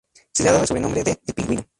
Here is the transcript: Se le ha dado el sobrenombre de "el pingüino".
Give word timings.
Se 0.33 0.41
le 0.41 0.49
ha 0.49 0.53
dado 0.53 0.63
el 0.63 0.67
sobrenombre 0.67 1.03
de 1.03 1.21
"el 1.27 1.33
pingüino". 1.35 1.63